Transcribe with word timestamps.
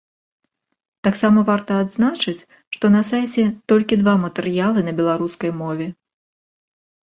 Таксама 1.07 1.43
варта 1.49 1.71
адзначыць, 1.83 2.47
што 2.77 2.85
на 2.95 3.01
сайце 3.11 3.45
толькі 3.75 4.01
два 4.01 4.17
матэрыялы 4.25 4.79
на 4.91 4.97
беларускай 5.03 5.57
мове. 5.63 5.87